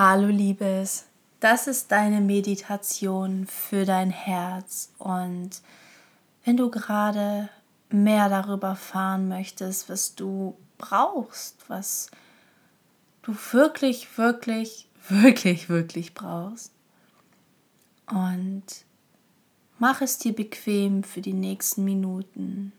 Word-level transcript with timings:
Hallo 0.00 0.28
Liebes, 0.28 1.06
das 1.40 1.66
ist 1.66 1.90
deine 1.90 2.20
Meditation 2.20 3.48
für 3.48 3.84
dein 3.84 4.10
Herz 4.10 4.92
und 4.98 5.60
wenn 6.44 6.56
du 6.56 6.70
gerade 6.70 7.48
mehr 7.90 8.28
darüber 8.28 8.68
erfahren 8.68 9.26
möchtest, 9.26 9.88
was 9.88 10.14
du 10.14 10.56
brauchst, 10.78 11.68
was 11.68 12.12
du 13.22 13.34
wirklich, 13.50 14.16
wirklich, 14.16 14.86
wirklich, 15.08 15.68
wirklich 15.68 16.14
brauchst 16.14 16.70
und 18.06 18.62
mach 19.80 20.00
es 20.00 20.18
dir 20.18 20.32
bequem 20.32 21.02
für 21.02 21.22
die 21.22 21.32
nächsten 21.32 21.82
Minuten. 21.82 22.72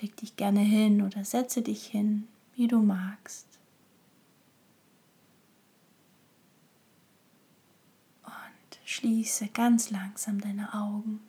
Leg 0.00 0.16
dich 0.16 0.34
gerne 0.34 0.58
hin 0.58 1.02
oder 1.02 1.24
setze 1.24 1.62
dich 1.62 1.86
hin, 1.86 2.26
wie 2.56 2.66
du 2.66 2.80
magst. 2.80 3.51
Schließe 8.92 9.48
ganz 9.48 9.88
langsam 9.88 10.38
deine 10.38 10.74
Augen. 10.74 11.20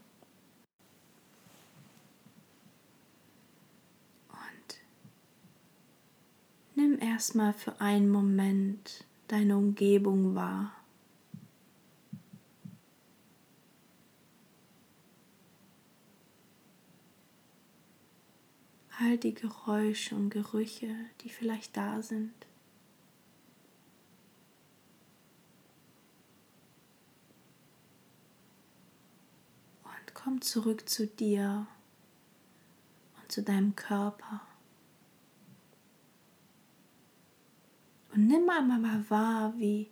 Und 4.28 4.82
nimm 6.76 7.00
erstmal 7.00 7.54
für 7.54 7.80
einen 7.80 8.10
Moment 8.10 9.06
deine 9.30 9.56
Umgebung 9.56 10.36
wahr. 10.36 10.76
All 19.00 19.18
die 19.18 19.34
Geräusche 19.34 20.16
und 20.16 20.32
Gerüche, 20.32 20.94
die 21.22 21.30
vielleicht 21.30 21.78
da 21.78 22.02
sind. 22.02 22.34
Komm 30.24 30.40
zurück 30.40 30.88
zu 30.88 31.06
dir 31.06 31.68
und 33.22 33.30
zu 33.32 33.44
deinem 33.44 33.76
Körper. 33.76 34.42
Und 38.14 38.28
nimm 38.28 38.50
einmal 38.50 38.80
mal 38.80 39.10
wahr, 39.10 39.54
wie, 39.58 39.90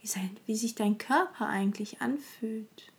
wie, 0.00 0.06
sein, 0.08 0.36
wie 0.46 0.56
sich 0.56 0.74
dein 0.74 0.98
Körper 0.98 1.46
eigentlich 1.46 2.00
anfühlt. 2.00 2.92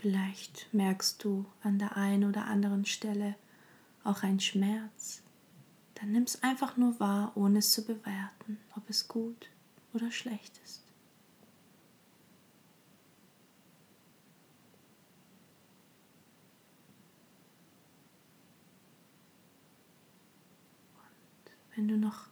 Vielleicht 0.00 0.72
merkst 0.72 1.24
du 1.24 1.44
an 1.60 1.80
der 1.80 1.96
einen 1.96 2.22
oder 2.22 2.44
anderen 2.44 2.84
Stelle 2.84 3.34
auch 4.04 4.22
einen 4.22 4.38
Schmerz. 4.38 5.22
Dann 5.96 6.12
nimm 6.12 6.22
es 6.22 6.40
einfach 6.44 6.76
nur 6.76 7.00
wahr, 7.00 7.32
ohne 7.34 7.58
es 7.58 7.72
zu 7.72 7.84
bewerten, 7.84 8.60
ob 8.76 8.88
es 8.88 9.08
gut 9.08 9.50
oder 9.92 10.12
schlecht 10.12 10.60
ist. 10.64 10.84
Und 20.94 21.76
wenn 21.76 21.88
du 21.88 21.96
noch 21.96 22.28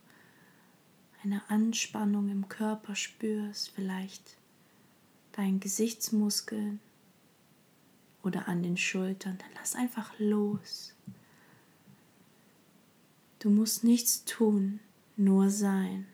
eine 1.25 1.42
Anspannung 1.51 2.28
im 2.28 2.48
Körper 2.48 2.95
spürst, 2.95 3.70
vielleicht 3.70 4.36
deinen 5.33 5.58
Gesichtsmuskeln, 5.58 6.78
oder 8.27 8.48
an 8.48 8.64
den 8.64 8.77
Schultern, 8.77 9.39
dann 9.39 9.51
lass 9.55 9.77
einfach 9.77 10.13
los. 10.19 10.95
Du 13.39 13.51
musst 13.51 13.85
nichts 13.85 14.25
tun, 14.25 14.81
nur 15.17 15.48
sein. 15.48 16.07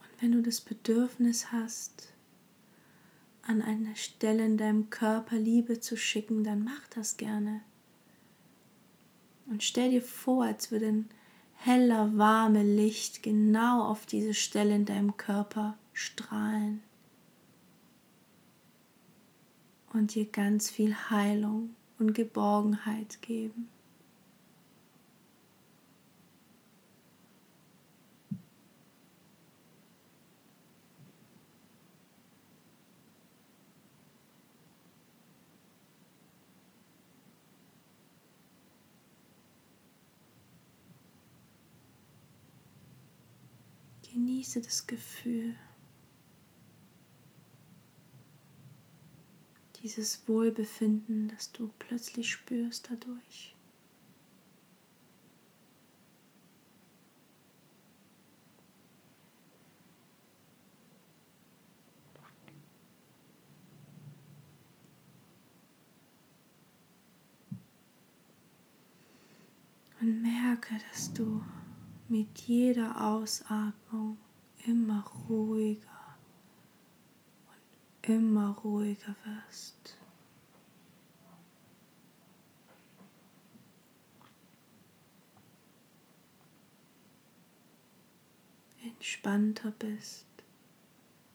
Und 0.00 0.22
wenn 0.22 0.32
du 0.32 0.42
das 0.42 0.60
Bedürfnis 0.60 1.52
hast, 1.52 2.13
an 3.46 3.62
einer 3.62 3.94
Stelle 3.94 4.44
in 4.44 4.56
deinem 4.56 4.90
Körper 4.90 5.36
Liebe 5.36 5.80
zu 5.80 5.96
schicken, 5.96 6.44
dann 6.44 6.64
mach 6.64 6.88
das 6.88 7.16
gerne. 7.16 7.60
Und 9.46 9.62
stell 9.62 9.90
dir 9.90 10.02
vor, 10.02 10.44
als 10.44 10.70
würde 10.70 10.86
ein 10.86 11.08
heller, 11.54 12.16
warme 12.16 12.62
Licht 12.62 13.22
genau 13.22 13.84
auf 13.84 14.06
diese 14.06 14.34
Stelle 14.34 14.74
in 14.74 14.84
deinem 14.84 15.16
Körper 15.16 15.76
strahlen 15.92 16.82
und 19.92 20.14
dir 20.14 20.26
ganz 20.26 20.70
viel 20.70 20.94
Heilung 21.10 21.74
und 21.98 22.14
Geborgenheit 22.14 23.22
geben. 23.22 23.68
Genieße 44.44 44.60
das 44.60 44.86
Gefühl, 44.86 45.54
dieses 49.82 50.28
Wohlbefinden, 50.28 51.28
das 51.28 51.50
du 51.50 51.70
plötzlich 51.78 52.30
spürst 52.30 52.90
dadurch. 52.90 53.56
Und 70.02 70.20
merke, 70.20 70.74
dass 70.90 71.14
du 71.14 71.42
mit 72.10 72.40
jeder 72.40 73.02
Ausatmung 73.02 74.18
immer 74.66 75.04
ruhiger 75.28 76.16
und 77.46 78.08
immer 78.08 78.56
ruhiger 78.64 79.14
wirst. 79.24 79.98
entspannter 88.84 89.70
bist 89.78 90.26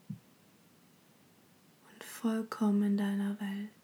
und 0.09 2.03
vollkommen 2.03 2.83
in 2.83 2.97
deiner 2.97 3.39
Welt. 3.39 3.78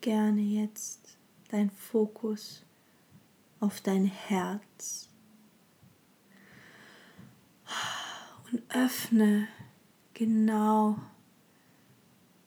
Gerne 0.00 0.40
jetzt 0.40 1.18
dein 1.50 1.70
Fokus 1.70 2.64
auf 3.60 3.80
dein 3.80 4.04
Herz 4.04 5.08
und 8.50 8.62
öffne 8.74 9.48
genau 10.14 10.98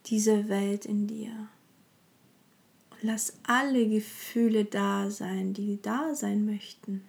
diese 0.07 0.49
Welt 0.49 0.85
in 0.85 1.07
dir. 1.07 1.47
Und 2.91 3.03
lass 3.03 3.37
alle 3.43 3.87
Gefühle 3.87 4.65
da 4.65 5.09
sein, 5.09 5.53
die 5.53 5.81
da 5.81 6.15
sein 6.15 6.45
möchten. 6.45 7.03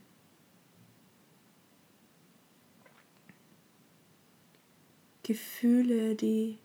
Gefühle, 5.22 6.14
die 6.14 6.58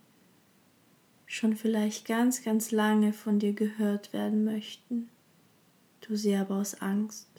schon 1.29 1.55
vielleicht 1.55 2.07
ganz, 2.07 2.43
ganz 2.43 2.71
lange 2.71 3.13
von 3.13 3.37
dir 3.37 3.53
gehört 3.53 4.13
werden 4.13 4.43
möchten, 4.43 5.09
du 6.01 6.15
sie 6.15 6.35
aber 6.35 6.55
aus 6.55 6.81
Angst 6.81 7.29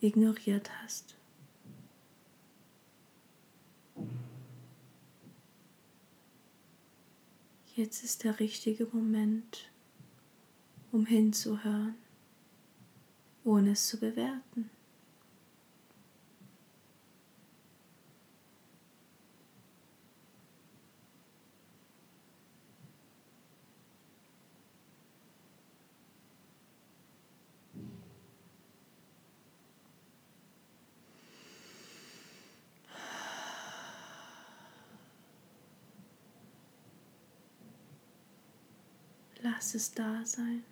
ignoriert 0.00 0.68
hast. 0.82 1.16
Jetzt 7.76 8.02
ist 8.02 8.24
der 8.24 8.40
richtige 8.40 8.86
Moment, 8.86 9.70
um 10.90 11.06
hinzuhören, 11.06 11.94
ohne 13.44 13.70
es 13.70 13.86
zu 13.86 14.00
bewerten. 14.00 14.70
Lass 39.56 39.74
es 39.74 39.90
da 39.90 40.22
sein. 40.22 40.62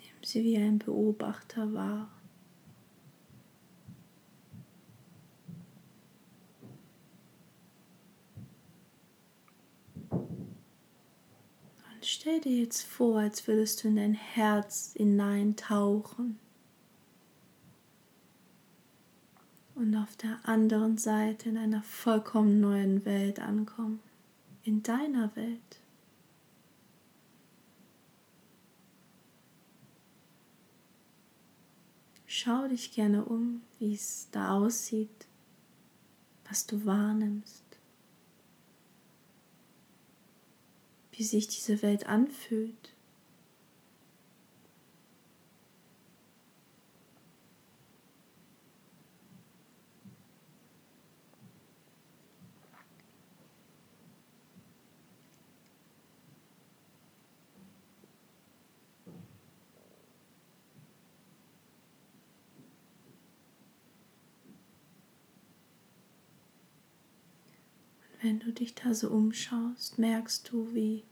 Nimm 0.00 0.24
sie 0.24 0.42
wie 0.42 0.56
ein 0.56 0.80
Beobachter 0.80 1.72
wahr. 1.72 2.10
Stell 12.06 12.32
dir 12.44 12.62
jetzt 12.62 12.82
vor, 12.82 13.18
als 13.18 13.46
würdest 13.46 13.82
du 13.82 13.88
in 13.88 13.96
dein 13.96 14.14
Herz 14.14 14.92
hineintauchen 14.96 16.38
und 19.74 19.96
auf 19.96 20.16
der 20.16 20.38
anderen 20.44 20.98
Seite 20.98 21.48
in 21.48 21.56
einer 21.56 21.82
vollkommen 21.82 22.60
neuen 22.60 23.04
Welt 23.04 23.40
ankommen, 23.40 24.00
in 24.62 24.82
deiner 24.82 25.34
Welt. 25.36 25.80
Schau 32.26 32.68
dich 32.68 32.92
gerne 32.92 33.24
um, 33.24 33.62
wie 33.78 33.94
es 33.94 34.28
da 34.32 34.56
aussieht, 34.56 35.26
was 36.48 36.66
du 36.66 36.84
wahrnimmst. 36.84 37.63
Wie 41.16 41.24
sich 41.24 41.48
diese 41.48 41.82
Welt 41.82 42.06
anfühlt. 42.06 42.93
Wenn 68.24 68.40
du 68.40 68.52
dich 68.52 68.74
da 68.74 68.94
so 68.94 69.10
umschaust, 69.10 69.98
merkst 69.98 70.50
du, 70.50 70.72
wie 70.72 71.04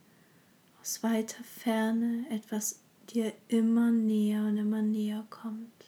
aus 0.81 1.03
weiter 1.03 1.45
Ferne 1.45 2.25
etwas 2.31 2.81
dir 3.11 3.35
immer 3.49 3.91
näher 3.91 4.45
und 4.45 4.57
immer 4.57 4.81
näher 4.81 5.27
kommt. 5.29 5.85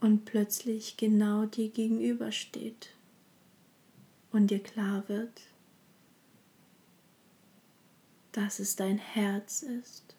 Und 0.00 0.24
plötzlich 0.24 0.96
genau 0.96 1.44
dir 1.44 1.68
gegenübersteht 1.68 2.96
und 4.32 4.50
dir 4.50 4.60
klar 4.60 5.08
wird, 5.08 5.42
dass 8.32 8.58
es 8.58 8.74
dein 8.74 8.98
Herz 8.98 9.62
ist. 9.62 10.16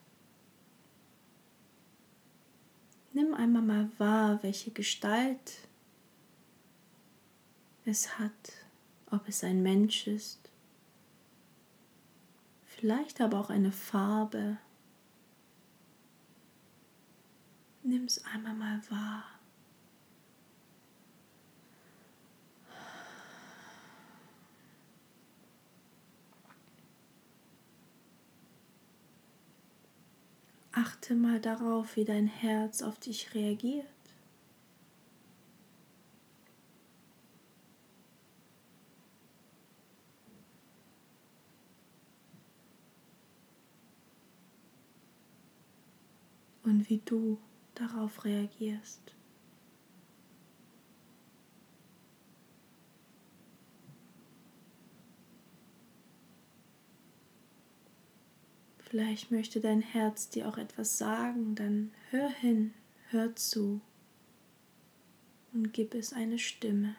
Nimm 3.11 3.33
einmal 3.33 3.63
mal 3.63 3.91
wahr, 3.97 4.41
welche 4.43 4.71
Gestalt 4.71 5.67
es 7.85 8.17
hat, 8.19 8.31
ob 9.11 9.27
es 9.27 9.43
ein 9.43 9.61
Mensch 9.61 10.07
ist, 10.07 10.39
vielleicht 12.65 13.21
aber 13.21 13.39
auch 13.39 13.49
eine 13.49 13.71
Farbe. 13.71 14.57
Nimm 17.83 18.05
es 18.05 18.23
einmal 18.25 18.53
mal 18.53 18.81
wahr. 18.89 19.25
Achte 30.75 31.13
mal 31.13 31.39
darauf, 31.39 31.95
wie 31.97 32.03
dein 32.03 32.25
Herz 32.25 32.81
auf 32.81 32.97
dich 32.97 33.35
reagiert. 33.35 33.85
Und 46.73 46.89
wie 46.89 47.01
du 47.05 47.37
darauf 47.75 48.25
reagierst. 48.25 49.13
Vielleicht 58.79 59.29
möchte 59.29 59.59
dein 59.59 59.81
Herz 59.81 60.29
dir 60.29 60.47
auch 60.47 60.57
etwas 60.57 60.97
sagen, 60.97 61.53
dann 61.53 61.91
hör 62.09 62.29
hin, 62.29 62.73
hör 63.09 63.35
zu 63.35 63.81
und 65.53 65.73
gib 65.73 65.93
es 65.93 66.11
eine 66.11 66.39
Stimme. 66.39 66.95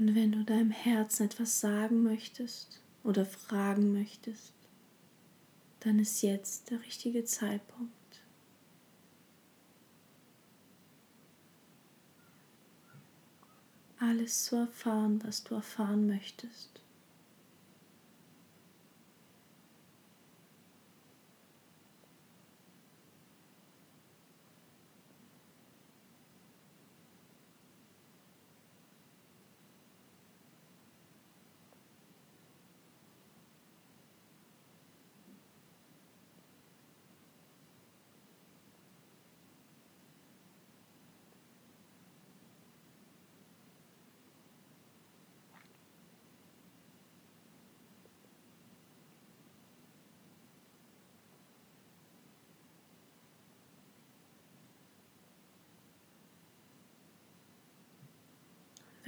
Und 0.00 0.14
wenn 0.14 0.32
du 0.32 0.44
deinem 0.44 0.70
Herzen 0.70 1.26
etwas 1.26 1.60
sagen 1.60 2.02
möchtest 2.02 2.80
oder 3.04 3.26
fragen 3.26 3.92
möchtest, 3.92 4.54
dann 5.80 5.98
ist 5.98 6.22
jetzt 6.22 6.70
der 6.70 6.80
richtige 6.80 7.26
Zeitpunkt. 7.26 7.92
Alles 13.98 14.46
zu 14.46 14.56
erfahren, 14.56 15.22
was 15.22 15.44
du 15.44 15.56
erfahren 15.56 16.06
möchtest. 16.06 16.80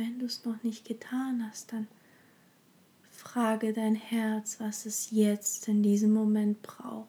Wenn 0.03 0.19
du 0.19 0.27
es 0.27 0.45
noch 0.45 0.65
nicht 0.65 0.85
getan 0.85 1.49
hast, 1.49 1.73
dann 1.73 1.87
frage 3.09 3.73
dein 3.73 3.95
Herz, 3.95 4.59
was 4.59 4.85
es 4.85 5.13
jetzt 5.13 5.69
in 5.69 5.81
diesem 5.81 6.13
Moment 6.13 6.61
braucht. 6.63 7.07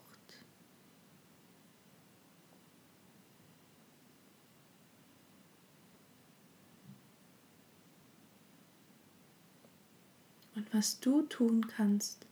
Und 10.54 10.72
was 10.72 11.00
du 11.00 11.22
tun 11.22 11.66
kannst, 11.66 12.24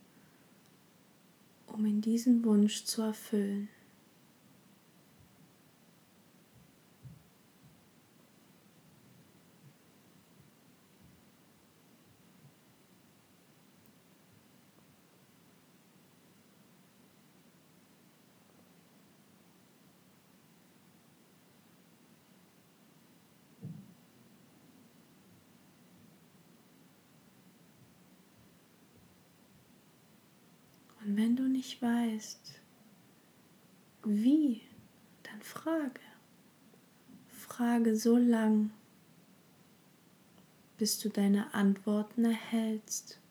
um 1.67 1.85
in 1.85 1.99
diesen 1.99 2.45
Wunsch 2.45 2.85
zu 2.85 3.01
erfüllen. 3.01 3.67
Und 31.05 31.12
wenn 31.23 31.37
du 31.37 31.43
nicht 31.43 31.81
weißt, 31.81 32.59
wie, 34.03 34.61
dann 35.23 35.41
frage. 35.41 36.01
Frage 37.29 37.95
so 37.95 38.17
lang, 38.17 38.71
bis 40.77 40.99
du 40.99 41.07
deine 41.07 41.53
Antworten 41.53 42.25
erhältst. 42.25 43.21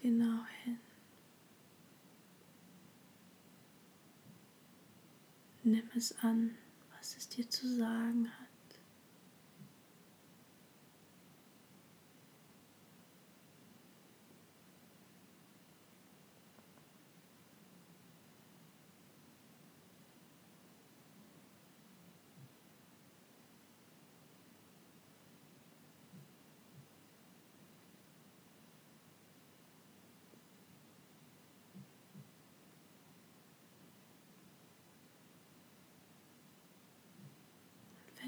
Genau 0.00 0.44
hin. 0.64 0.78
Nimm 5.64 5.90
es 5.96 6.16
an, 6.18 6.56
was 6.96 7.16
es 7.16 7.28
dir 7.28 7.48
zu 7.48 7.68
sagen 7.68 8.30
hat. 8.30 8.48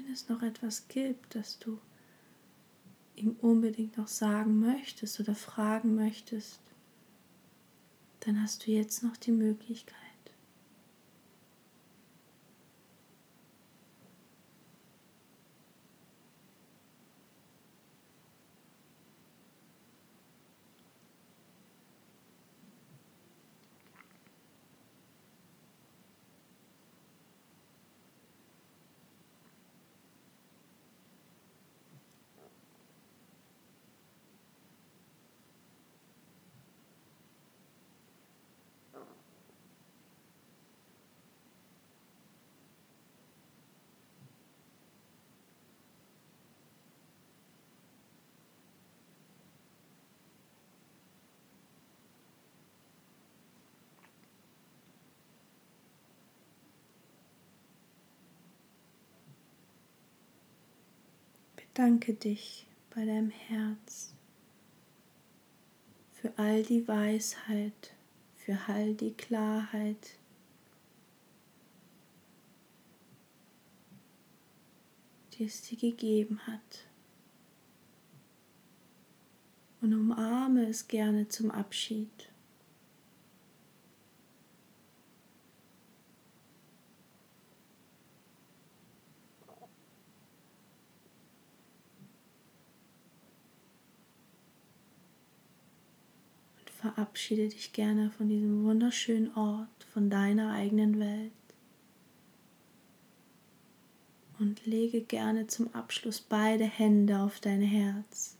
es 0.11 0.29
noch 0.29 0.41
etwas 0.41 0.87
gibt, 0.87 1.35
das 1.35 1.59
du 1.59 1.79
ihm 3.15 3.35
unbedingt 3.41 3.97
noch 3.97 4.07
sagen 4.07 4.59
möchtest 4.59 5.19
oder 5.19 5.35
fragen 5.35 5.95
möchtest, 5.95 6.59
dann 8.21 8.41
hast 8.41 8.65
du 8.65 8.71
jetzt 8.71 9.03
noch 9.03 9.17
die 9.17 9.31
Möglichkeit. 9.31 9.97
Danke 61.73 62.13
dich 62.13 62.67
bei 62.93 63.05
deinem 63.05 63.29
Herz 63.29 64.13
für 66.11 66.37
all 66.37 66.63
die 66.63 66.85
Weisheit, 66.85 67.93
für 68.35 68.57
all 68.67 68.93
die 68.93 69.13
Klarheit, 69.13 70.17
die 75.33 75.45
es 75.45 75.61
dir 75.61 75.77
gegeben 75.77 76.45
hat. 76.45 76.87
Und 79.79 79.93
umarme 79.93 80.67
es 80.67 80.89
gerne 80.89 81.29
zum 81.29 81.51
Abschied. 81.51 82.30
Verabschiede 97.11 97.49
dich 97.49 97.73
gerne 97.73 98.09
von 98.09 98.29
diesem 98.29 98.63
wunderschönen 98.63 99.35
Ort, 99.35 99.67
von 99.91 100.09
deiner 100.09 100.53
eigenen 100.53 100.97
Welt. 100.97 101.33
Und 104.39 104.65
lege 104.65 105.01
gerne 105.01 105.45
zum 105.47 105.75
Abschluss 105.75 106.21
beide 106.21 106.63
Hände 106.63 107.19
auf 107.19 107.41
dein 107.41 107.61
Herz 107.61 108.37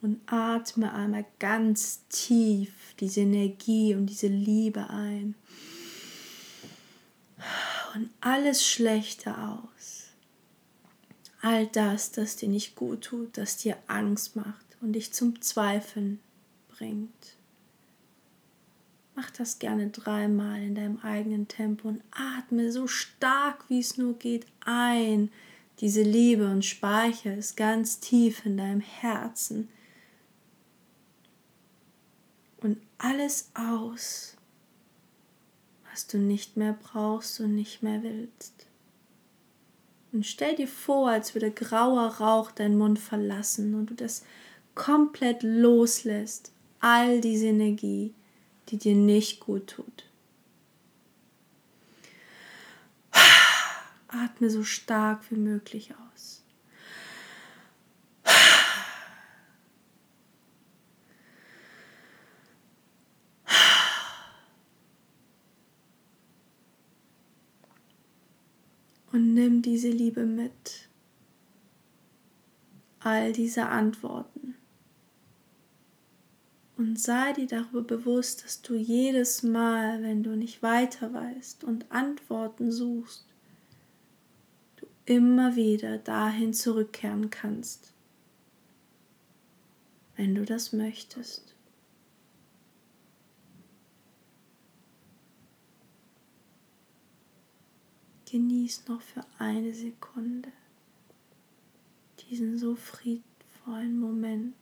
und 0.00 0.20
atme 0.24 0.90
einmal 0.94 1.26
ganz 1.38 2.00
tief 2.08 2.72
diese 2.98 3.20
Energie 3.20 3.94
und 3.94 4.06
diese 4.06 4.28
Liebe 4.28 4.88
ein. 4.88 5.34
Und 7.94 8.08
alles 8.22 8.66
Schlechte 8.66 9.36
aus. 9.36 10.04
All 11.42 11.66
das, 11.66 12.10
das 12.10 12.36
dir 12.36 12.48
nicht 12.48 12.74
gut 12.74 13.02
tut, 13.02 13.36
das 13.36 13.58
dir 13.58 13.76
Angst 13.86 14.34
macht 14.34 14.78
und 14.80 14.94
dich 14.94 15.12
zum 15.12 15.42
Zweifeln 15.42 16.20
bringt. 16.68 17.35
Mach 19.16 19.30
das 19.30 19.58
gerne 19.58 19.88
dreimal 19.88 20.62
in 20.62 20.74
deinem 20.74 20.98
eigenen 20.98 21.48
Tempo 21.48 21.88
und 21.88 22.02
atme 22.10 22.70
so 22.70 22.86
stark 22.86 23.64
wie 23.68 23.80
es 23.80 23.96
nur 23.96 24.12
geht 24.18 24.44
ein. 24.60 25.30
Diese 25.80 26.02
Liebe 26.02 26.46
und 26.50 26.66
speichere 26.66 27.34
es 27.34 27.56
ganz 27.56 27.98
tief 27.98 28.44
in 28.44 28.58
deinem 28.58 28.80
Herzen. 28.80 29.70
Und 32.58 32.78
alles 32.98 33.50
aus, 33.54 34.36
was 35.90 36.06
du 36.06 36.18
nicht 36.18 36.58
mehr 36.58 36.74
brauchst 36.74 37.40
und 37.40 37.54
nicht 37.54 37.82
mehr 37.82 38.02
willst. 38.02 38.66
Und 40.12 40.26
stell 40.26 40.56
dir 40.56 40.68
vor, 40.68 41.08
als 41.08 41.34
würde 41.34 41.50
grauer 41.50 42.06
Rauch 42.16 42.50
deinen 42.50 42.76
Mund 42.76 42.98
verlassen 42.98 43.74
und 43.74 43.86
du 43.86 43.94
das 43.94 44.24
komplett 44.74 45.42
loslässt. 45.42 46.52
All 46.80 47.22
diese 47.22 47.46
Energie, 47.46 48.12
die 48.68 48.78
dir 48.78 48.94
nicht 48.94 49.40
gut 49.40 49.68
tut. 49.68 50.04
Atme 54.08 54.50
so 54.50 54.64
stark 54.64 55.30
wie 55.30 55.36
möglich 55.36 55.94
aus. 55.94 56.42
Und 69.12 69.32
nimm 69.32 69.62
diese 69.62 69.88
Liebe 69.88 70.26
mit. 70.26 70.88
All 73.00 73.32
diese 73.32 73.66
Antworten. 73.66 74.45
Und 76.86 77.00
sei 77.00 77.32
dir 77.32 77.48
darüber 77.48 77.82
bewusst, 77.82 78.44
dass 78.44 78.62
du 78.62 78.76
jedes 78.76 79.42
Mal, 79.42 80.04
wenn 80.04 80.22
du 80.22 80.36
nicht 80.36 80.62
weiter 80.62 81.12
weißt 81.12 81.64
und 81.64 81.90
Antworten 81.90 82.70
suchst, 82.70 83.26
du 84.76 84.86
immer 85.04 85.56
wieder 85.56 85.98
dahin 85.98 86.54
zurückkehren 86.54 87.28
kannst, 87.28 87.92
wenn 90.14 90.36
du 90.36 90.44
das 90.44 90.72
möchtest. 90.72 91.56
Genieß 98.30 98.86
noch 98.86 99.02
für 99.02 99.26
eine 99.40 99.74
Sekunde 99.74 100.52
diesen 102.30 102.56
so 102.56 102.76
friedvollen 102.76 103.98
Moment. 103.98 104.54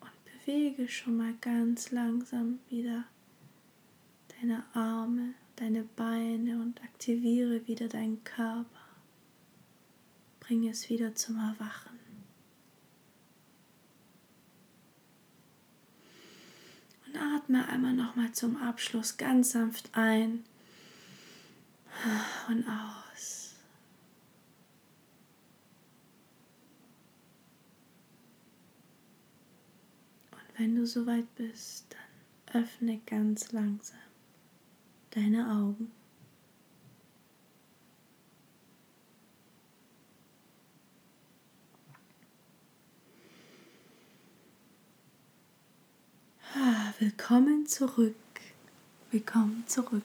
Und 0.00 0.35
bewege 0.46 0.88
schon 0.88 1.16
mal 1.16 1.34
ganz 1.40 1.90
langsam 1.90 2.60
wieder 2.70 3.04
deine 4.40 4.64
Arme, 4.74 5.34
deine 5.56 5.82
Beine 5.82 6.60
und 6.62 6.80
aktiviere 6.82 7.66
wieder 7.66 7.88
deinen 7.88 8.22
Körper. 8.22 8.64
Bring 10.38 10.68
es 10.68 10.88
wieder 10.88 11.14
zum 11.14 11.36
Erwachen. 11.38 11.96
atme 17.16 17.66
einmal 17.68 17.94
nochmal 17.94 18.32
zum 18.32 18.56
Abschluss 18.56 19.16
ganz 19.16 19.52
sanft 19.52 19.90
ein 19.92 20.44
und 22.48 22.64
aus. 22.68 23.54
Und 30.30 30.45
wenn 30.56 30.74
du 30.74 30.86
soweit 30.86 31.34
bist, 31.36 31.86
dann 32.50 32.62
öffne 32.62 33.00
ganz 33.06 33.52
langsam 33.52 33.98
deine 35.10 35.50
Augen. 35.50 35.92
willkommen 46.98 47.66
zurück. 47.66 48.14
Willkommen 49.10 49.64
zurück. 49.66 50.02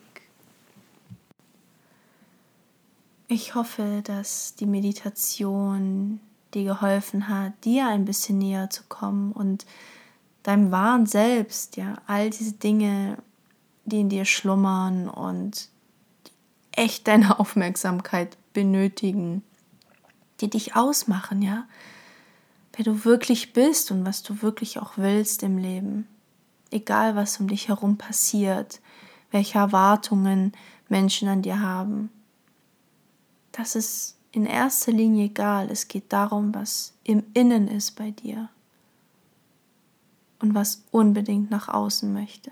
Ich 3.29 3.55
hoffe, 3.55 4.01
dass 4.03 4.55
die 4.55 4.65
Meditation 4.65 6.19
dir 6.53 6.65
geholfen 6.65 7.29
hat, 7.29 7.53
dir 7.63 7.87
ein 7.87 8.03
bisschen 8.03 8.39
näher 8.39 8.69
zu 8.69 8.83
kommen 8.89 9.31
und 9.31 9.65
deinem 10.43 10.71
wahren 10.71 11.05
Selbst, 11.05 11.77
ja, 11.77 11.95
all 12.07 12.29
diese 12.29 12.53
Dinge, 12.53 13.17
die 13.85 14.01
in 14.01 14.09
dir 14.09 14.25
schlummern 14.25 15.09
und 15.09 15.69
echt 16.71 17.07
deine 17.07 17.39
Aufmerksamkeit 17.39 18.37
benötigen, 18.53 19.43
die 20.39 20.49
dich 20.49 20.75
ausmachen, 20.75 21.41
ja, 21.41 21.65
wer 22.73 22.85
du 22.85 23.05
wirklich 23.05 23.53
bist 23.53 23.91
und 23.91 24.05
was 24.05 24.23
du 24.23 24.41
wirklich 24.41 24.79
auch 24.79 24.93
willst 24.97 25.43
im 25.43 25.57
Leben 25.57 26.07
egal 26.71 27.15
was 27.15 27.39
um 27.39 27.47
dich 27.47 27.67
herum 27.67 27.97
passiert, 27.97 28.79
welche 29.29 29.59
Erwartungen 29.59 30.53
Menschen 30.89 31.27
an 31.27 31.41
dir 31.41 31.59
haben. 31.59 32.09
Das 33.51 33.75
ist 33.75 34.17
in 34.31 34.45
erster 34.45 34.91
Linie 34.91 35.25
egal. 35.25 35.69
Es 35.69 35.87
geht 35.87 36.11
darum, 36.11 36.55
was 36.55 36.93
im 37.03 37.23
Innen 37.33 37.67
ist 37.67 37.91
bei 37.91 38.11
dir 38.11 38.49
und 40.41 40.55
was 40.55 40.83
unbedingt 40.91 41.51
nach 41.51 41.67
außen 41.67 42.11
möchte. 42.11 42.51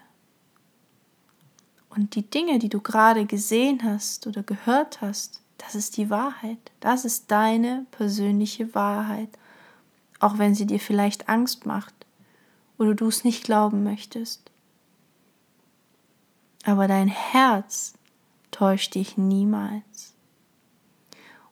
Und 1.90 2.16
die 2.16 2.30
Dinge, 2.30 2.60
die 2.60 2.70
du 2.70 2.80
gerade 2.80 3.26
gesehen 3.26 3.84
hast 3.84 4.28
oder 4.28 4.44
gehört 4.44 5.02
hast, 5.02 5.42
das 5.58 5.76
ist 5.76 5.98
die 5.98 6.10
Wahrheit. 6.10 6.72
Das 6.80 7.04
ist 7.04 7.32
deine 7.32 7.86
persönliche 7.92 8.74
Wahrheit, 8.76 9.30
auch 10.20 10.38
wenn 10.38 10.56
sie 10.56 10.66
dir 10.66 10.80
vielleicht 10.80 11.28
Angst 11.28 11.66
macht 11.66 11.94
oder 12.78 12.94
du 12.94 13.08
es 13.08 13.24
nicht 13.24 13.44
glauben 13.44 13.84
möchtest. 13.84 14.52
Aber 16.64 16.88
dein 16.88 17.08
Herz 17.08 17.94
täuscht 18.52 18.96
dich 18.96 19.18
niemals. 19.18 20.14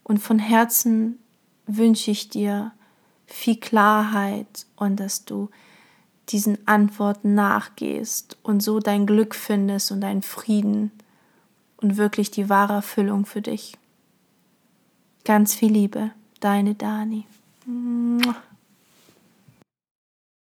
Und 0.04 0.20
von 0.20 0.40
Herzen 0.40 1.20
wünsche 1.66 2.12
ich 2.12 2.30
dir 2.30 2.72
viel 3.26 3.60
Klarheit 3.60 4.66
und 4.78 5.00
dass 5.00 5.26
du 5.26 5.50
diesen 6.30 6.58
Antworten 6.68 7.36
nachgehst 7.36 8.38
und 8.44 8.62
so 8.62 8.80
dein 8.80 9.06
Glück 9.06 9.36
findest 9.36 9.92
und 9.92 10.02
deinen 10.02 10.22
Frieden 10.22 10.92
und 11.78 11.98
wirklich 11.98 12.32
die 12.32 12.50
wahre 12.50 12.74
Erfüllung 12.74 13.26
für 13.26 13.42
dich. 13.42 13.78
Ganz 15.24 15.54
viel 15.54 15.72
Liebe, 15.72 16.12
deine 16.40 16.76
Dani. 16.76 17.26
Mua. 17.66 18.36